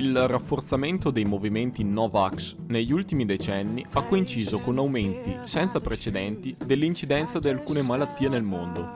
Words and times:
Il 0.00 0.16
rafforzamento 0.26 1.10
dei 1.10 1.26
movimenti 1.26 1.84
Novax 1.84 2.56
negli 2.68 2.90
ultimi 2.90 3.26
decenni 3.26 3.84
ha 3.92 4.00
coinciso 4.00 4.58
con 4.60 4.78
aumenti 4.78 5.36
senza 5.44 5.78
precedenti 5.78 6.56
dell'incidenza 6.58 7.38
di 7.38 7.50
alcune 7.50 7.82
malattie 7.82 8.30
nel 8.30 8.42
mondo. 8.42 8.88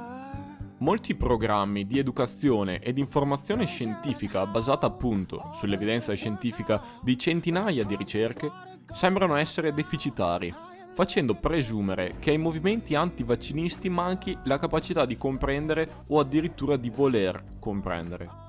Molti 0.79 1.15
programmi 1.15 1.85
di 1.85 1.99
educazione 1.99 2.81
ed 2.81 2.97
informazione 2.97 3.67
scientifica 3.67 4.47
basata 4.47 4.87
appunto 4.87 5.51
sull'evidenza 5.53 6.15
scientifica 6.15 6.81
di 7.03 7.19
centinaia 7.19 7.85
di 7.85 7.97
ricerche 7.97 8.51
sembrano 8.91 9.37
essere 9.37 9.75
deficitari, 9.75 10.55
facendo 10.95 11.35
presumere 11.35 12.15
che 12.19 12.31
ai 12.31 12.39
movimenti 12.39 12.95
antivaccinisti 12.95 13.91
manchi 13.91 14.35
la 14.45 14.57
capacità 14.57 15.05
di 15.05 15.19
comprendere 15.19 15.87
o 16.07 16.19
addirittura 16.19 16.79
di 16.79 16.89
voler 16.89 17.45
comprendere. 17.61 18.44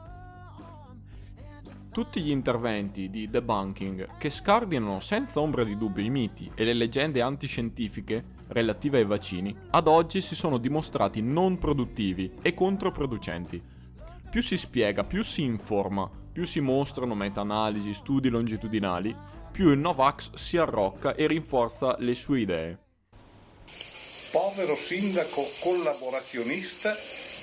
Tutti 1.95 2.21
gli 2.21 2.29
interventi 2.29 3.09
di 3.09 3.29
debunking 3.29 4.17
che 4.17 4.29
scardinano 4.29 4.99
senza 4.99 5.39
ombra 5.39 5.63
di 5.63 5.77
dubbio 5.77 6.03
i 6.03 6.09
miti 6.09 6.51
e 6.53 6.65
le 6.65 6.73
leggende 6.73 7.21
antiscientifiche 7.21 8.21
relative 8.47 8.97
ai 8.97 9.05
vaccini, 9.05 9.55
ad 9.69 9.87
oggi 9.87 10.19
si 10.19 10.35
sono 10.35 10.57
dimostrati 10.57 11.21
non 11.21 11.57
produttivi 11.57 12.33
e 12.41 12.53
controproducenti. 12.53 13.63
Più 14.29 14.43
si 14.43 14.57
spiega, 14.57 15.05
più 15.05 15.23
si 15.23 15.43
informa, 15.43 16.11
più 16.33 16.43
si 16.43 16.59
mostrano 16.59 17.15
meta-analisi, 17.15 17.93
studi 17.93 18.27
longitudinali, 18.27 19.15
più 19.49 19.69
il 19.69 19.79
Novax 19.79 20.33
si 20.33 20.57
arrocca 20.57 21.15
e 21.15 21.27
rinforza 21.27 21.95
le 21.99 22.13
sue 22.13 22.41
idee. 22.41 22.79
Povero 24.33 24.75
sindaco 24.75 25.43
collaborazionista 25.63 26.93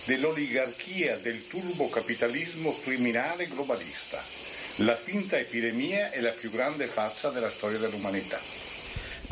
dell'oligarchia 0.05 1.17
del 1.17 1.47
turbocapitalismo 1.47 2.77
criminale 2.83 3.47
globalista. 3.47 4.23
La 4.77 4.97
finta 4.97 5.39
epidemia 5.39 6.11
è 6.11 6.21
la 6.21 6.31
più 6.31 6.51
grande 6.51 6.87
faccia 6.87 7.31
della 7.31 7.51
storia 7.51 7.79
dell'umanità. 7.79 8.62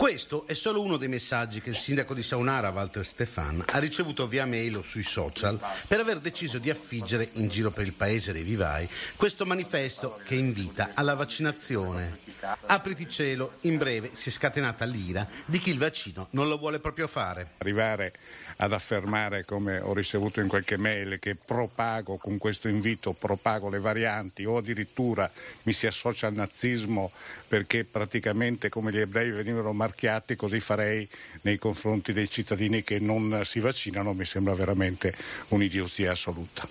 Questo 0.00 0.46
è 0.46 0.54
solo 0.54 0.80
uno 0.80 0.96
dei 0.96 1.08
messaggi 1.08 1.60
che 1.60 1.68
il 1.68 1.76
sindaco 1.76 2.14
di 2.14 2.22
Saunara, 2.22 2.70
Walter 2.70 3.04
Stefan, 3.04 3.62
ha 3.66 3.78
ricevuto 3.78 4.26
via 4.26 4.46
mail 4.46 4.78
o 4.78 4.82
sui 4.82 5.02
social 5.02 5.60
per 5.86 6.00
aver 6.00 6.20
deciso 6.20 6.56
di 6.56 6.70
affiggere 6.70 7.28
in 7.34 7.48
giro 7.50 7.70
per 7.70 7.84
il 7.84 7.92
paese 7.92 8.32
dei 8.32 8.42
vivai 8.42 8.88
questo 9.16 9.44
manifesto 9.44 10.18
che 10.24 10.36
invita 10.36 10.92
alla 10.94 11.14
vaccinazione. 11.14 12.16
Apriti 12.64 13.10
cielo, 13.10 13.58
in 13.62 13.76
breve 13.76 14.12
si 14.14 14.30
è 14.30 14.32
scatenata 14.32 14.86
l'ira 14.86 15.28
di 15.44 15.58
chi 15.58 15.68
il 15.68 15.76
vaccino 15.76 16.28
non 16.30 16.48
lo 16.48 16.56
vuole 16.56 16.78
proprio 16.78 17.06
fare. 17.06 17.50
Arrivare 17.58 18.14
ad 18.56 18.72
affermare, 18.72 19.44
come 19.44 19.80
ho 19.80 19.92
ricevuto 19.94 20.40
in 20.40 20.48
qualche 20.48 20.76
mail, 20.76 21.18
che 21.18 21.34
propago 21.34 22.16
con 22.16 22.38
questo 22.38 22.68
invito, 22.68 23.12
propago 23.12 23.68
le 23.68 23.80
varianti 23.80 24.44
o 24.44 24.58
addirittura 24.58 25.30
mi 25.62 25.72
si 25.72 25.86
associa 25.86 26.26
al 26.26 26.34
nazismo 26.34 27.10
perché 27.48 27.84
praticamente 27.84 28.68
come 28.68 28.92
gli 28.92 28.98
ebrei 28.98 29.30
venivano 29.30 29.72
marchiati, 29.90 30.36
così 30.36 30.60
farei 30.60 31.06
nei 31.42 31.58
confronti 31.58 32.12
dei 32.12 32.30
cittadini 32.30 32.82
che 32.82 33.00
non 33.00 33.40
si 33.44 33.58
vaccinano, 33.58 34.12
mi 34.12 34.24
sembra 34.24 34.54
veramente 34.54 35.12
un'idiozia 35.48 36.12
assoluta. 36.12 36.66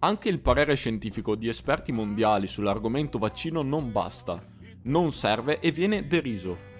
Anche 0.00 0.28
il 0.28 0.40
parere 0.40 0.74
scientifico 0.74 1.34
di 1.34 1.48
esperti 1.48 1.92
mondiali 1.92 2.46
sull'argomento 2.46 3.18
vaccino 3.18 3.62
non 3.62 3.92
basta, 3.92 4.42
non 4.82 5.12
serve 5.12 5.60
e 5.60 5.70
viene 5.70 6.06
deriso. 6.06 6.72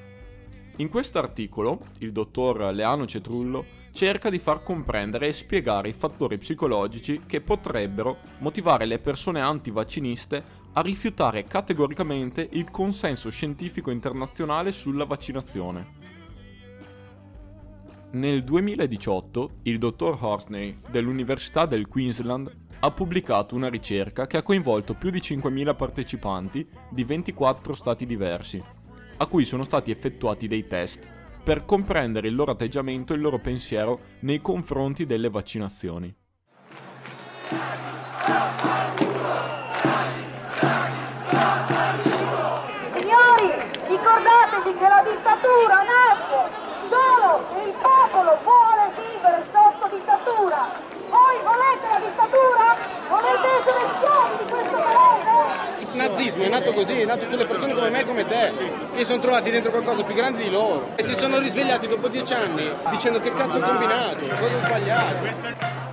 In 0.78 0.88
questo 0.88 1.18
articolo, 1.18 1.78
il 2.00 2.10
dottor 2.10 2.74
Leano 2.74 3.06
Cetrullo 3.06 3.82
cerca 3.92 4.28
di 4.28 4.40
far 4.40 4.62
comprendere 4.62 5.28
e 5.28 5.32
spiegare 5.32 5.88
i 5.88 5.92
fattori 5.92 6.36
psicologici 6.36 7.22
che 7.26 7.40
potrebbero 7.40 8.18
motivare 8.38 8.84
le 8.84 8.98
persone 8.98 9.40
antivacciniste 9.40 10.62
a 10.74 10.80
rifiutare 10.80 11.44
categoricamente 11.44 12.46
il 12.52 12.70
consenso 12.70 13.30
scientifico 13.30 13.90
internazionale 13.90 14.72
sulla 14.72 15.04
vaccinazione. 15.04 16.02
Nel 18.12 18.44
2018 18.44 19.50
il 19.62 19.78
dottor 19.78 20.16
Horsley 20.20 20.76
dell'Università 20.90 21.66
del 21.66 21.88
Queensland 21.88 22.62
ha 22.80 22.90
pubblicato 22.90 23.54
una 23.54 23.68
ricerca 23.68 24.26
che 24.26 24.36
ha 24.36 24.42
coinvolto 24.42 24.94
più 24.94 25.10
di 25.10 25.18
5.000 25.18 25.74
partecipanti 25.74 26.68
di 26.90 27.04
24 27.04 27.74
stati 27.74 28.06
diversi 28.06 28.62
a 29.16 29.26
cui 29.26 29.44
sono 29.44 29.64
stati 29.64 29.90
effettuati 29.90 30.48
dei 30.48 30.66
test 30.66 31.10
per 31.42 31.64
comprendere 31.64 32.28
il 32.28 32.34
loro 32.34 32.52
atteggiamento 32.52 33.12
e 33.12 33.16
il 33.16 33.22
loro 33.22 33.38
pensiero 33.38 34.00
nei 34.20 34.40
confronti 34.40 35.06
delle 35.06 35.28
vaccinazioni. 35.28 36.14
Signori, 42.94 43.50
ricordatevi 43.88 44.78
che 44.78 44.88
la 44.88 45.02
dittatura 45.02 45.82
nasce 45.82 46.48
solo 46.88 47.42
se 47.50 47.58
il 47.58 47.74
popolo 47.74 48.38
vuole 48.44 48.92
vivere 48.94 49.44
sotto 49.50 49.88
dittatura. 49.90 50.68
Voi 51.10 51.36
volete 51.42 51.86
la 51.90 51.98
dittatura? 51.98 52.76
Volete 53.08 53.46
essere 53.58 53.82
schiavi 53.98 54.36
di 54.38 54.50
questo 54.50 54.76
paese? 54.76 55.32
Il 55.80 55.88
nazismo 55.96 56.44
è 56.44 56.48
nato 56.48 56.72
così, 56.72 57.00
è 57.00 57.04
nato 57.04 57.24
sulle 57.24 57.46
persone 57.46 57.74
come 57.74 57.90
me 57.90 58.00
e 58.00 58.04
come 58.04 58.26
te, 58.26 58.52
che 58.94 59.04
sono 59.04 59.18
trovati 59.18 59.50
dentro 59.50 59.72
qualcosa 59.72 60.04
più 60.04 60.14
grande 60.14 60.40
di 60.40 60.50
loro 60.50 60.90
e 60.94 61.02
si 61.02 61.14
sono 61.16 61.38
risvegliati 61.38 61.88
dopo 61.88 62.06
dieci 62.06 62.32
anni 62.32 62.70
dicendo 62.90 63.18
che 63.18 63.34
cazzo 63.34 63.58
ho 63.58 63.60
combinato, 63.60 64.24
cosa 64.38 64.54
ho 64.54 64.58
sbagliato. 64.60 65.83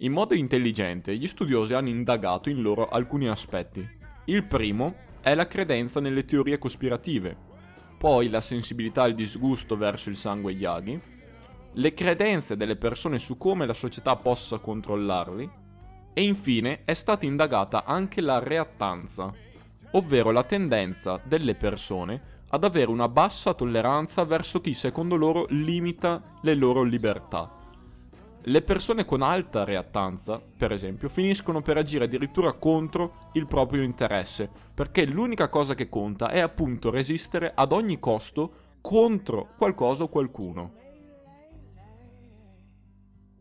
In 0.00 0.12
modo 0.12 0.34
intelligente, 0.34 1.16
gli 1.16 1.26
studiosi 1.26 1.72
hanno 1.72 1.88
indagato 1.88 2.50
in 2.50 2.60
loro 2.60 2.86
alcuni 2.86 3.28
aspetti. 3.28 3.88
Il 4.26 4.44
primo 4.44 4.94
è 5.22 5.34
la 5.34 5.46
credenza 5.46 6.00
nelle 6.00 6.26
teorie 6.26 6.58
cospirative, 6.58 7.34
poi 7.96 8.28
la 8.28 8.42
sensibilità 8.42 9.04
al 9.04 9.14
disgusto 9.14 9.74
verso 9.74 10.10
il 10.10 10.16
sangue 10.16 10.52
Yagi, 10.52 11.00
le 11.72 11.94
credenze 11.94 12.58
delle 12.58 12.76
persone 12.76 13.18
su 13.18 13.38
come 13.38 13.64
la 13.64 13.72
società 13.72 14.16
possa 14.16 14.58
controllarli 14.58 15.50
e 16.12 16.22
infine 16.22 16.84
è 16.84 16.92
stata 16.92 17.24
indagata 17.24 17.84
anche 17.84 18.20
la 18.20 18.38
reattanza, 18.38 19.32
ovvero 19.92 20.30
la 20.30 20.44
tendenza 20.44 21.18
delle 21.24 21.54
persone 21.54 22.34
ad 22.50 22.64
avere 22.64 22.90
una 22.90 23.08
bassa 23.08 23.54
tolleranza 23.54 24.24
verso 24.24 24.60
chi 24.60 24.74
secondo 24.74 25.16
loro 25.16 25.46
limita 25.48 26.36
le 26.42 26.54
loro 26.54 26.82
libertà. 26.82 27.64
Le 28.48 28.62
persone 28.62 29.04
con 29.04 29.22
alta 29.22 29.64
reattanza, 29.64 30.40
per 30.40 30.70
esempio, 30.70 31.08
finiscono 31.08 31.62
per 31.62 31.78
agire 31.78 32.04
addirittura 32.04 32.52
contro 32.52 33.30
il 33.32 33.48
proprio 33.48 33.82
interesse, 33.82 34.48
perché 34.72 35.04
l'unica 35.04 35.48
cosa 35.48 35.74
che 35.74 35.88
conta 35.88 36.30
è 36.30 36.38
appunto 36.38 36.90
resistere 36.90 37.50
ad 37.52 37.72
ogni 37.72 37.98
costo 37.98 38.76
contro 38.80 39.48
qualcosa 39.56 40.04
o 40.04 40.08
qualcuno. 40.08 40.74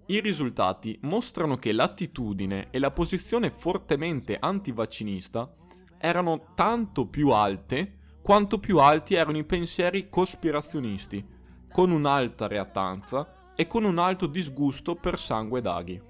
I 0.07 0.19
risultati 0.21 0.97
mostrano 1.03 1.57
che 1.57 1.71
l'attitudine 1.71 2.69
e 2.71 2.79
la 2.79 2.89
posizione 2.89 3.51
fortemente 3.51 4.37
antivaccinista 4.39 5.53
erano 5.99 6.53
tanto 6.55 7.05
più 7.05 7.29
alte 7.29 7.99
quanto 8.23 8.57
più 8.57 8.79
alti 8.79 9.13
erano 9.13 9.37
i 9.37 9.43
pensieri 9.43 10.09
cospirazionisti, 10.09 11.23
con 11.71 11.91
un'alta 11.91 12.47
reattanza 12.47 13.34
e 13.55 13.67
con 13.67 13.83
un 13.83 13.97
alto 13.97 14.27
disgusto 14.27 14.95
per 14.95 15.17
sangue 15.17 15.61
d'aghi. 15.61 16.01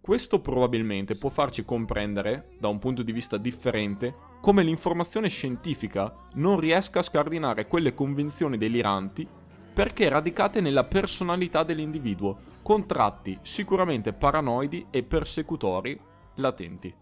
Questo 0.00 0.40
probabilmente 0.40 1.14
può 1.14 1.30
farci 1.30 1.64
comprendere, 1.64 2.50
da 2.58 2.68
un 2.68 2.78
punto 2.78 3.02
di 3.02 3.10
vista 3.10 3.38
differente, 3.38 4.14
come 4.42 4.62
l'informazione 4.62 5.28
scientifica 5.28 6.14
non 6.34 6.60
riesca 6.60 6.98
a 6.98 7.02
scardinare 7.02 7.66
quelle 7.66 7.94
convinzioni 7.94 8.58
deliranti 8.58 9.26
perché 9.72 10.08
radicate 10.08 10.60
nella 10.60 10.84
personalità 10.84 11.64
dell'individuo, 11.64 12.52
con 12.62 12.86
tratti 12.86 13.38
sicuramente 13.42 14.12
paranoidi 14.12 14.86
e 14.90 15.02
persecutori 15.02 15.98
latenti. 16.36 16.94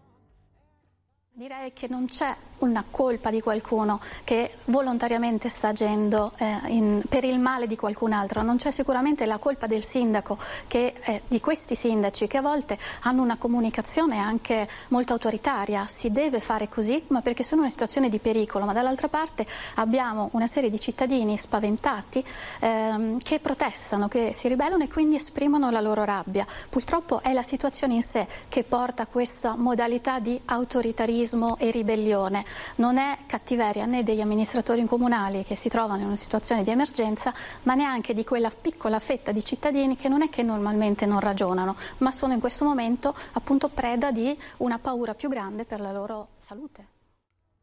Direi 1.35 1.73
che 1.73 1.87
non 1.89 2.05
c'è 2.05 2.31
una 2.59 2.85
colpa 2.87 3.31
di 3.31 3.41
qualcuno 3.41 3.99
che 4.23 4.57
volontariamente 4.65 5.49
sta 5.49 5.69
agendo 5.69 6.31
eh, 6.37 6.59
in, 6.67 7.01
per 7.09 7.23
il 7.23 7.39
male 7.39 7.65
di 7.65 7.75
qualcun 7.75 8.13
altro, 8.13 8.43
non 8.43 8.57
c'è 8.57 8.69
sicuramente 8.69 9.25
la 9.25 9.39
colpa 9.39 9.65
del 9.65 9.83
sindaco, 9.83 10.37
che, 10.67 10.93
eh, 11.01 11.23
di 11.27 11.39
questi 11.39 11.73
sindaci 11.73 12.27
che 12.27 12.37
a 12.37 12.41
volte 12.41 12.77
hanno 13.01 13.23
una 13.23 13.37
comunicazione 13.37 14.19
anche 14.19 14.69
molto 14.89 15.13
autoritaria, 15.13 15.87
si 15.89 16.11
deve 16.11 16.39
fare 16.39 16.69
così, 16.69 17.03
ma 17.07 17.23
perché 17.23 17.41
sono 17.41 17.61
in 17.61 17.61
una 17.61 17.71
situazione 17.71 18.09
di 18.09 18.19
pericolo, 18.19 18.65
ma 18.65 18.73
dall'altra 18.73 19.09
parte 19.09 19.47
abbiamo 19.75 20.29
una 20.33 20.47
serie 20.47 20.69
di 20.69 20.79
cittadini 20.79 21.35
spaventati 21.39 22.23
ehm, 22.59 23.17
che 23.17 23.39
protestano, 23.39 24.07
che 24.07 24.33
si 24.33 24.47
ribellano 24.47 24.83
e 24.83 24.87
quindi 24.87 25.15
esprimono 25.15 25.71
la 25.71 25.81
loro 25.81 26.03
rabbia. 26.03 26.45
Purtroppo 26.69 27.23
è 27.23 27.33
la 27.33 27.43
situazione 27.43 27.95
in 27.95 28.03
sé 28.03 28.27
che 28.47 28.63
porta 28.63 29.03
a 29.03 29.07
questa 29.07 29.55
modalità 29.55 30.19
di 30.19 30.39
autoritarismo 30.45 31.21
terrorismo 31.23 31.57
e 31.57 31.71
ribellione, 31.71 32.43
non 32.75 32.97
è 32.97 33.19
cattiveria 33.25 33.85
né 33.85 34.03
degli 34.03 34.21
amministratori 34.21 34.85
comunali 34.85 35.43
che 35.43 35.55
si 35.55 35.69
trovano 35.69 36.01
in 36.01 36.07
una 36.07 36.15
situazione 36.15 36.63
di 36.63 36.69
emergenza, 36.69 37.33
ma 37.63 37.73
neanche 37.73 38.13
di 38.13 38.23
quella 38.23 38.49
piccola 38.49 38.99
fetta 38.99 39.31
di 39.31 39.43
cittadini 39.43 39.95
che 39.95 40.09
non 40.09 40.21
è 40.21 40.29
che 40.29 40.43
normalmente 40.43 41.05
non 41.05 41.19
ragionano, 41.19 41.75
ma 41.99 42.11
sono 42.11 42.33
in 42.33 42.39
questo 42.39 42.65
momento 42.65 43.15
appunto 43.33 43.69
preda 43.69 44.11
di 44.11 44.37
una 44.57 44.79
paura 44.79 45.13
più 45.13 45.29
grande 45.29 45.65
per 45.65 45.79
la 45.79 45.91
loro 45.91 46.29
salute. 46.37 46.87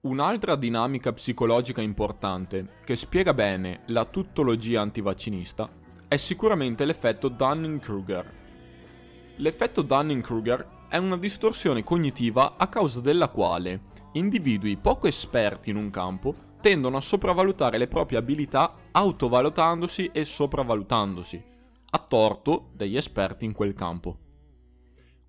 Un'altra 0.03 0.57
dinamica 0.57 1.13
psicologica 1.13 1.83
importante 1.83 2.79
che 2.85 2.97
spiega 2.97 3.35
bene 3.35 3.81
la 3.87 4.07
tuttologia 4.07 4.81
antivaccinista 4.81 5.69
è 6.09 6.17
sicuramente 6.17 6.87
l'effetto 6.87 7.29
Dunning-Kruger. 7.29 8.39
L'effetto 9.37 9.83
Dunning-Kruger 9.83 10.79
è 10.91 10.97
una 10.97 11.17
distorsione 11.17 11.85
cognitiva 11.85 12.57
a 12.57 12.67
causa 12.67 13.01
della 13.01 13.29
quale 13.29 13.83
individui 14.15 14.77
poco 14.77 15.07
esperti 15.07 15.71
in 15.71 15.77
un 15.77 15.89
campo 15.89 16.35
tendono 16.61 16.97
a 16.97 17.01
sopravvalutare 17.01 17.79
le 17.79 17.87
proprie 17.87 18.19
abilità 18.19 18.75
autovalutandosi 18.91 20.11
e 20.13 20.25
sopravvalutandosi, 20.25 21.43
a 21.91 21.99
torto 21.99 22.73
degli 22.75 22.97
esperti 22.97 23.45
in 23.45 23.53
quel 23.53 23.73
campo. 23.73 24.19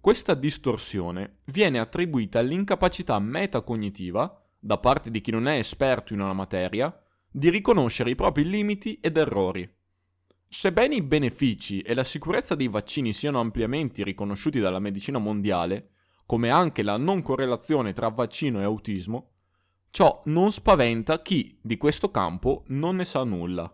Questa 0.01 0.33
distorsione 0.33 1.41
viene 1.45 1.77
attribuita 1.77 2.39
all'incapacità 2.39 3.19
metacognitiva 3.19 4.43
da 4.59 4.79
parte 4.79 5.11
di 5.11 5.21
chi 5.21 5.29
non 5.29 5.47
è 5.47 5.57
esperto 5.57 6.13
in 6.13 6.21
una 6.21 6.33
materia, 6.33 6.91
di 7.31 7.51
riconoscere 7.51 8.09
i 8.09 8.15
propri 8.15 8.49
limiti 8.49 8.97
ed 8.99 9.15
errori. 9.15 9.71
Sebbene 10.53 10.95
i 10.95 11.01
benefici 11.01 11.79
e 11.79 11.93
la 11.93 12.03
sicurezza 12.03 12.55
dei 12.55 12.67
vaccini 12.67 13.13
siano 13.13 13.39
ampiamente 13.39 14.03
riconosciuti 14.03 14.59
dalla 14.59 14.79
medicina 14.79 15.17
mondiale, 15.17 15.91
come 16.25 16.49
anche 16.49 16.83
la 16.83 16.97
non 16.97 17.21
correlazione 17.21 17.93
tra 17.93 18.09
vaccino 18.09 18.59
e 18.59 18.63
autismo, 18.63 19.29
ciò 19.91 20.21
non 20.25 20.51
spaventa 20.51 21.21
chi 21.21 21.57
di 21.61 21.77
questo 21.77 22.11
campo 22.11 22.65
non 22.67 22.97
ne 22.97 23.05
sa 23.05 23.23
nulla. 23.23 23.73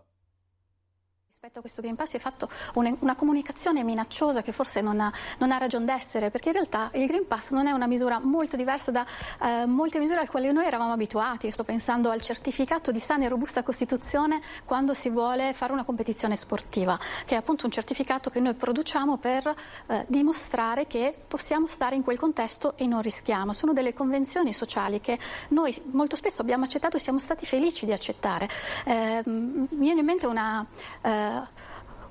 Rispetto 1.40 1.60
a 1.60 1.62
questo 1.62 1.82
Green 1.82 1.94
Pass 1.94 2.08
si 2.08 2.16
è 2.16 2.18
fatto 2.18 2.48
una, 2.74 2.92
una 2.98 3.14
comunicazione 3.14 3.84
minacciosa 3.84 4.42
che 4.42 4.50
forse 4.50 4.80
non 4.80 4.98
ha, 4.98 5.12
non 5.38 5.52
ha, 5.52 5.58
ragion 5.58 5.84
d'essere, 5.84 6.32
perché 6.32 6.48
in 6.48 6.54
realtà 6.54 6.90
il 6.94 7.06
Green 7.06 7.28
Pass 7.28 7.52
non 7.52 7.68
è 7.68 7.70
una 7.70 7.86
misura 7.86 8.18
molto 8.18 8.56
diversa 8.56 8.90
da 8.90 9.06
eh, 9.40 9.64
molte 9.64 10.00
misure 10.00 10.18
al 10.18 10.28
quali 10.28 10.50
noi 10.50 10.66
eravamo 10.66 10.90
abituati. 10.90 11.48
Sto 11.52 11.62
pensando 11.62 12.10
al 12.10 12.20
certificato 12.20 12.90
di 12.90 12.98
sana 12.98 13.24
e 13.24 13.28
robusta 13.28 13.62
Costituzione 13.62 14.40
quando 14.64 14.94
si 14.94 15.10
vuole 15.10 15.52
fare 15.52 15.72
una 15.72 15.84
competizione 15.84 16.34
sportiva, 16.34 16.98
che 17.24 17.36
è 17.36 17.38
appunto 17.38 17.66
un 17.66 17.70
certificato 17.70 18.30
che 18.30 18.40
noi 18.40 18.54
produciamo 18.54 19.18
per 19.18 19.46
eh, 19.86 20.06
dimostrare 20.08 20.88
che 20.88 21.14
possiamo 21.28 21.68
stare 21.68 21.94
in 21.94 22.02
quel 22.02 22.18
contesto 22.18 22.76
e 22.76 22.88
non 22.88 23.00
rischiamo. 23.00 23.52
Sono 23.52 23.72
delle 23.72 23.92
convenzioni 23.92 24.52
sociali 24.52 25.00
che 25.00 25.16
noi 25.50 25.80
molto 25.92 26.16
spesso 26.16 26.42
abbiamo 26.42 26.64
accettato 26.64 26.96
e 26.96 26.98
siamo 26.98 27.20
stati 27.20 27.46
felici 27.46 27.86
di 27.86 27.92
accettare. 27.92 28.48
Eh, 28.84 29.22
mi 29.24 29.68
viene 29.70 30.00
in 30.00 30.04
mente 30.04 30.26
una 30.26 30.66
eh, 31.02 31.26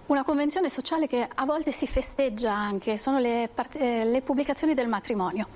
una 0.08 0.24
convenzione 0.24 0.70
sociale 0.70 1.08
che 1.08 1.28
a 1.34 1.46
volte 1.46 1.72
si 1.72 1.86
festeggia 1.86 2.54
anche, 2.54 2.98
sono 2.98 3.20
le, 3.20 3.50
part- 3.54 3.76
eh, 3.76 4.06
le 4.06 4.22
pubblicazioni 4.22 4.74
del 4.74 4.88
matrimonio. 4.88 5.48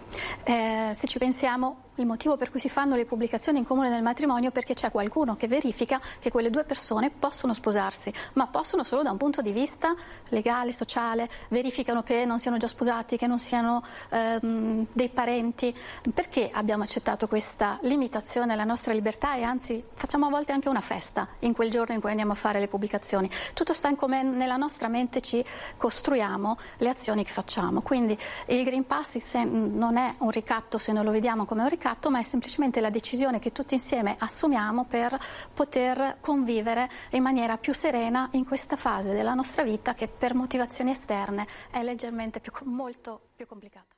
Eh, 0.44 0.92
se 0.96 1.08
ci 1.08 1.18
pensiamo, 1.18 1.91
il 2.02 2.08
motivo 2.08 2.36
per 2.36 2.52
cui 2.52 2.60
si 2.60 2.70
fanno 2.70 2.96
le 2.96 3.06
pubblicazioni 3.06 3.60
in 3.60 3.66
comune 3.66 3.90
del 3.90 4.02
matrimonio 4.02 4.52
perché 4.52 4.74
c'è 4.74 4.92
qualcuno 4.92 5.36
che 5.36 5.48
verifica 5.48 6.00
che 6.20 6.30
quelle 6.32 6.50
due 6.50 6.64
persone 6.64 7.10
possono 7.10 7.54
sposarsi, 7.54 8.12
ma 8.34 8.48
possono 8.48 8.84
solo 8.84 9.04
da 9.04 9.12
un 9.12 9.18
punto 9.18 9.42
di 9.42 9.52
vista 9.52 9.94
legale, 10.30 10.72
sociale, 10.72 11.30
verificano 11.50 12.04
che 12.04 12.26
non 12.26 12.40
siano 12.40 12.58
già 12.58 12.68
sposati, 12.68 13.18
che 13.18 13.28
non 13.28 13.40
siano 13.40 13.84
ehm, 14.10 14.88
dei 14.92 15.10
parenti. 15.10 15.74
Perché 16.14 16.50
abbiamo 16.52 16.84
accettato 16.84 17.28
questa 17.28 17.80
limitazione 17.84 18.54
alla 18.54 18.64
nostra 18.64 18.94
libertà 18.94 19.36
e 19.36 19.44
anzi 19.44 19.84
facciamo 19.94 20.26
a 20.26 20.30
volte 20.30 20.52
anche 20.52 20.70
una 20.70 20.82
festa 20.82 21.28
in 21.40 21.54
quel 21.54 21.70
giorno 21.70 21.94
in 21.94 22.02
cui 22.02 22.10
andiamo 22.10 22.32
a 22.32 22.36
fare 22.36 22.60
le 22.60 22.68
pubblicazioni? 22.68 23.30
Tutto 23.54 23.74
sta 23.74 23.88
in 23.88 23.96
come 23.96 24.24
nella 24.24 24.58
nostra 24.58 24.88
mente 24.88 25.22
ci 25.22 25.44
costruiamo 25.78 26.58
le 26.78 26.90
azioni 26.90 27.24
che 27.24 27.32
facciamo. 27.32 27.82
Quindi 27.82 28.18
il 28.48 28.64
Green 28.64 28.86
Pass 28.86 29.34
non 29.44 29.98
è 29.98 30.16
un 30.20 30.32
ricatto 30.32 30.78
se 30.78 30.92
non 30.92 31.06
lo 31.06 31.12
vediamo 31.12 31.46
come 31.46 31.62
un 31.62 31.70
ricatto, 31.70 31.91
mercato, 31.92 32.10
ma 32.10 32.20
è 32.20 32.24
semplicemente 32.24 32.80
la 32.80 32.90
decisione 32.90 33.40
che 33.40 33.52
tutti 33.52 33.74
insieme 33.74 34.16
assumiamo 34.18 34.86
per 34.86 35.18
poter 35.54 36.18
convivere 36.22 36.90
in 37.12 37.22
maniera 37.22 37.58
più 37.58 37.74
serena 37.74 38.30
in 38.34 38.46
questa 38.46 38.78
fase 38.78 39.14
della 39.14 39.34
nostra 39.34 39.64
vita 39.64 39.94
che 39.94 40.08
per 40.08 40.34
motivazioni 40.34 40.92
esterne 40.92 41.46
è 41.70 41.84
leggermente 41.84 42.40
più, 42.40 42.52
molto 42.64 43.30
più 43.36 43.46
complicata. 43.46 43.94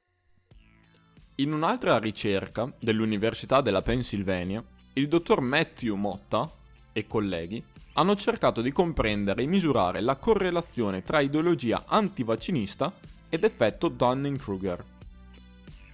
In 1.36 1.54
un'altra 1.54 1.98
ricerca 2.00 2.72
dell'Università 2.80 3.62
della 3.62 3.82
Pennsylvania, 3.82 4.64
il 4.94 5.08
dottor 5.08 5.42
Matthew 5.42 5.96
Motta 5.96 6.50
e 6.92 7.08
colleghi 7.08 7.64
hanno 7.94 8.16
cercato 8.16 8.62
di 8.62 8.72
comprendere 8.72 9.44
e 9.44 9.48
misurare 9.48 10.02
la 10.02 10.16
correlazione 10.16 11.04
tra 11.04 11.20
ideologia 11.20 11.84
antivaccinista 11.88 12.92
ed 13.30 13.44
effetto 13.44 13.88
Dunning-Kruger. 13.88 14.93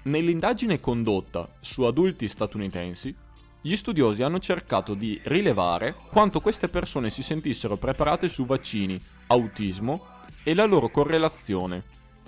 Nell'indagine 0.01 0.80
condotta 0.80 1.56
su 1.60 1.84
adulti 1.84 2.30
statunitensi, 2.30 3.13
gli 3.62 3.75
studiosi 3.75 4.24
hanno 4.24 4.40
cercato 4.40 4.94
di 4.94 5.19
rilevare 5.25 5.94
quanto 6.10 6.40
queste 6.40 6.69
persone 6.69 7.10
si 7.10 7.22
sentissero 7.22 7.75
preparate 7.75 8.30
su 8.30 8.46
vaccini, 8.46 8.98
autismo 9.28 10.06
e 10.44 10.54
la 10.54 10.63
loro 10.63 10.90
correlazione 10.90 11.84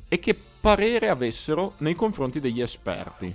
e 0.09 0.19
che 0.19 0.35
parere 0.35 1.07
avessero 1.07 1.75
nei 1.77 1.95
confronti 1.95 2.41
degli 2.41 2.59
esperti. 2.61 3.33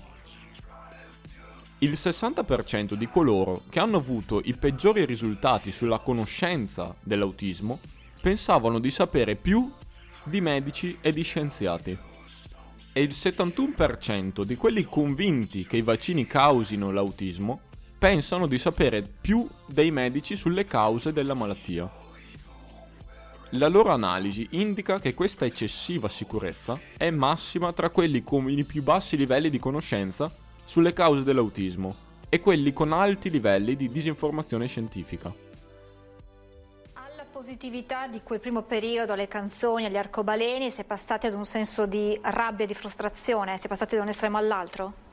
Il 1.78 1.92
60% 1.92 2.92
di 2.92 3.08
coloro 3.08 3.62
che 3.70 3.80
hanno 3.80 3.96
avuto 3.96 4.42
i 4.44 4.54
peggiori 4.54 5.06
risultati 5.06 5.70
sulla 5.70 5.98
conoscenza 6.00 6.94
dell'autismo 7.02 7.80
pensavano 8.20 8.78
di 8.78 8.90
sapere 8.90 9.36
più 9.36 9.72
di 10.24 10.42
medici 10.42 10.98
e 11.00 11.12
di 11.12 11.22
scienziati 11.22 11.98
e 12.96 13.02
il 13.02 13.10
71% 13.10 14.42
di 14.42 14.56
quelli 14.56 14.84
convinti 14.84 15.66
che 15.66 15.76
i 15.76 15.82
vaccini 15.82 16.26
causino 16.26 16.90
l'autismo 16.90 17.60
pensano 17.98 18.46
di 18.46 18.56
sapere 18.56 19.02
più 19.02 19.46
dei 19.66 19.90
medici 19.90 20.34
sulle 20.34 20.64
cause 20.64 21.12
della 21.12 21.34
malattia. 21.34 21.92
La 23.50 23.68
loro 23.68 23.90
analisi 23.90 24.46
indica 24.52 24.98
che 24.98 25.12
questa 25.12 25.44
eccessiva 25.44 26.08
sicurezza 26.08 26.80
è 26.96 27.10
massima 27.10 27.70
tra 27.74 27.90
quelli 27.90 28.22
con 28.22 28.48
i 28.48 28.64
più 28.64 28.82
bassi 28.82 29.18
livelli 29.18 29.50
di 29.50 29.58
conoscenza 29.58 30.34
sulle 30.64 30.94
cause 30.94 31.22
dell'autismo 31.22 31.94
e 32.30 32.40
quelli 32.40 32.72
con 32.72 32.94
alti 32.94 33.28
livelli 33.28 33.76
di 33.76 33.90
disinformazione 33.90 34.66
scientifica 34.66 35.45
positività 37.36 38.06
di 38.06 38.22
quel 38.22 38.40
primo 38.40 38.62
periodo, 38.62 39.12
alle 39.12 39.28
canzoni, 39.28 39.84
agli 39.84 39.98
arcobaleni, 39.98 40.70
si 40.70 40.80
è 40.80 40.84
passati 40.84 41.26
ad 41.26 41.34
un 41.34 41.44
senso 41.44 41.84
di 41.84 42.18
rabbia 42.22 42.64
di 42.64 42.72
frustrazione, 42.72 43.58
si 43.58 43.66
è 43.66 43.68
passati 43.68 43.94
da 43.94 44.00
un 44.00 44.08
estremo 44.08 44.38
all'altro? 44.38 45.04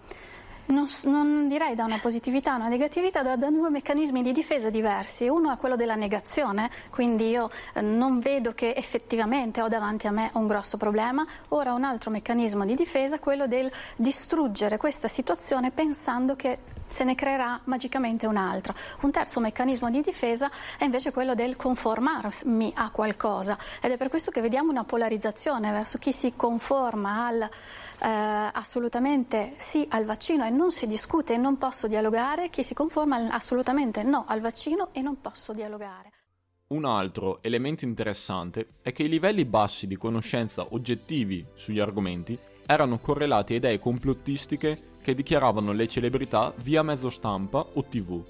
Non, 0.68 0.88
non, 1.04 1.50
direi 1.50 1.76
da 1.76 1.84
una 1.84 1.98
positività 1.98 2.54
a 2.54 2.56
una 2.56 2.70
negatività, 2.70 3.24
da, 3.24 3.36
da, 3.36 3.50
due 3.50 3.70
meccanismi 3.70 4.24
di 4.24 4.32
difesa 4.32 4.70
diversi. 4.70 5.28
Uno 5.28 5.52
è 5.52 5.58
quello 5.58 5.76
della 5.76 5.96
negazione, 5.96 6.70
quindi 6.90 7.28
io 7.28 7.50
eh, 7.74 7.82
non 7.82 8.20
vedo 8.20 8.54
che 8.54 8.74
effettivamente 8.74 9.62
ho 9.62 9.68
davanti 9.68 10.08
a 10.08 10.12
me 10.12 10.32
un 10.36 10.48
grosso 10.48 10.78
problema. 10.78 11.26
Ora 11.50 11.74
un 11.74 11.84
altro 11.84 12.10
meccanismo 12.10 12.64
di 12.64 12.76
difesa 12.76 13.20
quello 13.20 13.48
del 13.48 13.70
distruggere 13.98 14.78
questa 14.78 15.10
situazione 15.10 15.72
pensando 15.72 16.38
che 16.38 16.58
se 16.94 17.04
ne 17.04 17.16
creerà 17.16 17.60
magicamente 17.64 18.28
un'altra. 18.28 18.74
Un 19.02 19.10
terzo 19.10 19.40
meccanismo 19.40 19.90
di 19.90 20.00
difesa 20.02 20.50
è 20.78 20.84
invece 20.84 21.12
quello 21.12 21.34
del 21.34 21.56
conformarmi 21.56 22.72
a 22.76 22.92
qualcosa 22.92 23.58
ed 23.82 23.90
è 23.90 23.98
per 23.98 24.10
questo 24.10 24.30
che 24.30 24.42
vediamo 24.42 24.70
una 24.70 24.84
polarizzazione 24.84 25.72
verso 25.72 25.98
chi 25.98 26.14
si 26.14 26.34
conforma 26.36 27.26
al, 27.26 27.42
eh, 27.42 27.50
assolutamente 27.98 29.56
sì 29.58 29.84
al 29.90 30.06
vaccino 30.06 30.46
e 30.46 30.52
non 30.52 30.72
si 30.72 30.86
discute 30.86 31.34
e 31.34 31.38
non 31.38 31.58
posso 31.58 31.88
dialogare, 31.88 32.50
chi 32.50 32.62
si 32.62 32.76
conforma 32.76 33.28
assolutamente 33.30 34.04
no 34.04 34.26
al 34.28 34.40
vaccino 34.40 34.90
e 34.94 35.02
non 35.02 35.20
posso 35.20 35.52
dialogare. 35.52 36.12
Un 36.68 36.86
altro 36.86 37.42
elemento 37.42 37.86
interessante 37.86 38.76
è 38.84 38.92
che 38.92 39.04
i 39.04 39.10
livelli 39.10 39.46
bassi 39.46 39.88
di 39.88 39.98
conoscenza 39.98 40.68
oggettivi 40.70 41.44
sugli 41.56 41.80
argomenti 41.80 42.38
erano 42.66 43.00
correlati 43.00 43.54
a 43.54 43.58
idee 43.58 43.80
complottistiche 43.80 44.78
che 45.02 45.16
dichiaravano 45.16 45.72
le 45.72 45.88
celebrità 45.88 46.54
via 46.58 46.84
mezzo 46.84 47.10
stampa 47.10 47.66
o 47.74 47.84
tv. 47.86 48.24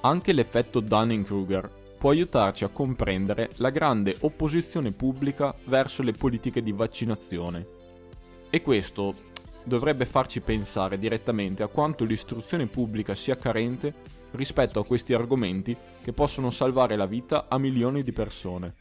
Anche 0.00 0.32
l'effetto 0.32 0.80
Dunning-Kruger 0.80 1.70
può 1.98 2.10
aiutarci 2.10 2.64
a 2.64 2.68
comprendere 2.68 3.50
la 3.58 3.70
grande 3.70 4.16
opposizione 4.20 4.90
pubblica 4.90 5.54
verso 5.66 6.02
le 6.02 6.12
politiche 6.12 6.60
di 6.60 6.72
vaccinazione. 6.72 7.64
E 8.50 8.60
questo 8.60 9.14
dovrebbe 9.62 10.04
farci 10.04 10.40
pensare 10.40 10.98
direttamente 10.98 11.62
a 11.62 11.68
quanto 11.68 12.04
l'istruzione 12.04 12.66
pubblica 12.66 13.14
sia 13.14 13.36
carente 13.36 13.94
rispetto 14.32 14.80
a 14.80 14.84
questi 14.84 15.14
argomenti 15.14 15.76
che 16.02 16.12
possono 16.12 16.50
salvare 16.50 16.96
la 16.96 17.06
vita 17.06 17.46
a 17.48 17.58
milioni 17.58 18.02
di 18.02 18.12
persone. 18.12 18.74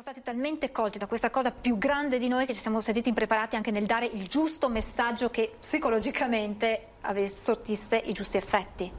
Siamo 0.00 0.16
stati 0.16 0.34
talmente 0.34 0.72
colti 0.72 0.96
da 0.96 1.06
questa 1.06 1.28
cosa 1.28 1.50
più 1.50 1.76
grande 1.76 2.16
di 2.16 2.26
noi 2.26 2.46
che 2.46 2.54
ci 2.54 2.60
siamo 2.62 2.80
sentiti 2.80 3.10
impreparati 3.10 3.56
anche 3.56 3.70
nel 3.70 3.84
dare 3.84 4.06
il 4.06 4.28
giusto 4.28 4.70
messaggio 4.70 5.28
che 5.28 5.56
psicologicamente 5.60 6.89
sortisse 7.28 7.96
i 7.96 8.12
giusti 8.12 8.36
effetti. 8.36 8.92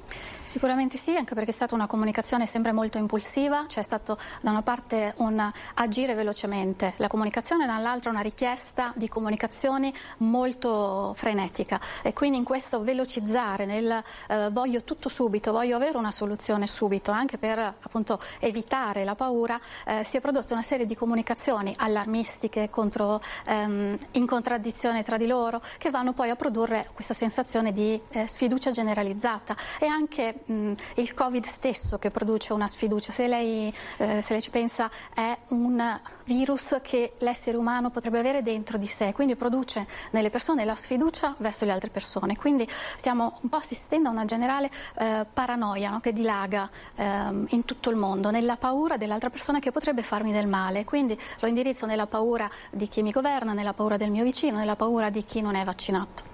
Sicuramente 0.52 0.98
sì, 0.98 1.16
anche 1.16 1.34
perché 1.34 1.52
è 1.52 1.54
stata 1.54 1.76
una 1.76 1.88
comunicazione 1.88 2.46
sempre 2.46 2.74
molto 2.74 2.98
impulsiva, 2.98 3.64
c'è 3.68 3.82
stato 3.84 4.18
da 4.42 4.50
una 4.50 4.62
parte 4.62 5.14
un 5.20 5.50
agire 5.76 6.14
velocemente 6.14 6.94
la 6.98 7.08
comunicazione, 7.08 7.66
dall'altra 7.66 8.10
una 8.10 8.20
richiesta 8.20 8.92
di 8.98 9.08
comunicazioni 9.08 9.94
molto 10.18 11.14
frenetica 11.16 11.80
e 12.04 12.12
quindi 12.12 12.36
in 12.36 12.44
questo 12.44 12.84
velocizzare 12.84 13.66
nel 13.66 14.04
eh, 14.28 14.50
voglio 14.52 14.84
tutto 14.84 15.08
subito, 15.08 15.54
voglio 15.54 15.78
avere 15.78 15.98
una 15.98 16.12
soluzione 16.12 16.68
subito, 16.68 17.12
anche 17.12 17.38
per 17.38 17.58
appunto 17.58 18.20
evitare 18.40 19.06
la 19.06 19.16
paura, 19.16 19.58
eh, 19.86 20.04
si 20.04 20.18
è 20.18 20.20
prodotta 20.20 20.52
una 20.52 20.64
serie 20.64 20.86
di 20.86 20.96
comunicazioni 20.96 21.74
allarmistiche 21.78 22.70
contro, 22.70 23.22
ehm, 23.46 23.98
in 24.12 24.26
contraddizione 24.28 25.02
tra 25.02 25.16
di 25.16 25.28
loro 25.28 25.62
che 25.78 25.92
vanno 25.92 26.12
poi 26.12 26.30
a 26.30 26.36
produrre 26.36 26.90
questa 26.94 27.14
sensazione 27.14 27.72
di 27.72 27.91
eh, 28.10 28.28
sfiducia 28.28 28.72
generalizzata 28.72 29.56
e 29.80 29.88
anche 29.88 30.44
mh, 30.46 30.74
il 30.96 31.14
Covid 31.14 31.44
stesso 31.46 31.98
che 31.98 32.12
produce 32.12 32.54
una 32.54 32.68
sfiducia. 32.68 33.12
Se 33.12 33.28
lei, 33.28 33.74
eh, 33.98 34.22
se 34.22 34.34
lei 34.34 34.42
ci 34.42 34.50
pensa 34.50 34.90
è 35.14 35.36
un 35.50 36.00
virus 36.26 36.78
che 36.82 37.14
l'essere 37.20 37.58
umano 37.58 37.90
potrebbe 37.90 38.20
avere 38.20 38.42
dentro 38.42 38.78
di 38.78 38.88
sé, 38.88 39.12
quindi 39.14 39.36
produce 39.36 39.88
nelle 40.12 40.30
persone 40.30 40.66
la 40.66 40.76
sfiducia 40.76 41.36
verso 41.40 41.66
le 41.66 41.72
altre 41.72 41.90
persone. 41.90 42.38
Quindi 42.38 42.68
stiamo 42.96 43.38
un 43.42 43.50
po' 43.50 43.58
assistendo 43.58 44.10
a 44.10 44.12
una 44.12 44.26
generale 44.26 44.70
eh, 45.00 45.26
paranoia 45.32 45.90
no? 45.90 46.00
che 46.00 46.14
dilaga 46.14 46.70
ehm, 46.96 47.48
in 47.50 47.66
tutto 47.66 47.90
il 47.90 47.96
mondo, 47.96 48.32
nella 48.32 48.58
paura 48.58 48.98
dell'altra 48.98 49.30
persona 49.30 49.60
che 49.60 49.72
potrebbe 49.72 50.04
farmi 50.04 50.32
del 50.32 50.48
male. 50.48 50.86
Quindi 50.86 51.18
lo 51.40 51.48
indirizzo 51.48 51.86
nella 51.86 52.08
paura 52.08 52.50
di 52.70 52.88
chi 52.88 53.02
mi 53.02 53.12
governa, 53.12 53.54
nella 53.54 53.74
paura 53.74 53.98
del 53.98 54.12
mio 54.12 54.24
vicino, 54.24 54.58
nella 54.58 54.76
paura 54.76 55.10
di 55.10 55.24
chi 55.24 55.42
non 55.42 55.56
è 55.56 55.64
vaccinato. 55.64 56.31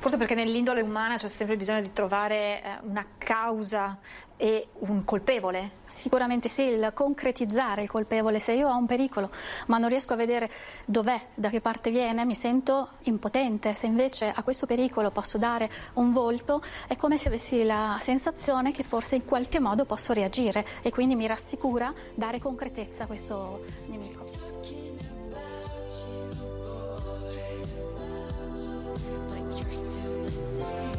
Forse 0.00 0.16
perché 0.16 0.34
nell'indole 0.34 0.80
umana 0.80 1.18
c'è 1.18 1.28
sempre 1.28 1.58
bisogno 1.58 1.82
di 1.82 1.92
trovare 1.92 2.62
eh, 2.62 2.78
una 2.84 3.04
causa 3.18 3.98
e 4.38 4.68
un 4.78 5.04
colpevole? 5.04 5.72
Sicuramente 5.88 6.48
sì, 6.48 6.62
il 6.62 6.92
concretizzare 6.94 7.82
il 7.82 7.90
colpevole. 7.90 8.38
Se 8.38 8.52
io 8.52 8.66
ho 8.66 8.76
un 8.78 8.86
pericolo 8.86 9.30
ma 9.66 9.76
non 9.76 9.90
riesco 9.90 10.14
a 10.14 10.16
vedere 10.16 10.48
dov'è, 10.86 11.20
da 11.34 11.50
che 11.50 11.60
parte 11.60 11.90
viene, 11.90 12.24
mi 12.24 12.34
sento 12.34 12.92
impotente. 13.02 13.74
Se 13.74 13.84
invece 13.84 14.32
a 14.34 14.42
questo 14.42 14.64
pericolo 14.64 15.10
posso 15.10 15.36
dare 15.36 15.68
un 15.94 16.12
volto, 16.12 16.62
è 16.88 16.96
come 16.96 17.18
se 17.18 17.28
avessi 17.28 17.62
la 17.64 17.98
sensazione 18.00 18.72
che 18.72 18.82
forse 18.82 19.16
in 19.16 19.26
qualche 19.26 19.60
modo 19.60 19.84
posso 19.84 20.14
reagire 20.14 20.64
e 20.80 20.90
quindi 20.90 21.14
mi 21.14 21.26
rassicura 21.26 21.92
dare 22.14 22.38
concretezza 22.38 23.04
a 23.04 23.06
questo 23.06 23.66
nemico. 23.88 24.79
We're 29.70 29.76
still 29.76 30.22
the 30.24 30.30
same. 30.32 30.89